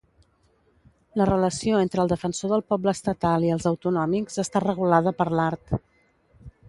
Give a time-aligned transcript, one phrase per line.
[1.21, 5.77] La relació entre el defensor del poble estatal i els autonòmics està regulada per l'art.